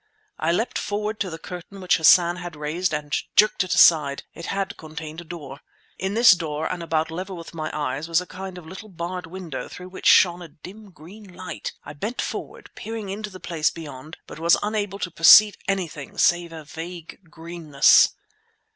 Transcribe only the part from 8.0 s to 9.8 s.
was a kind of little barred window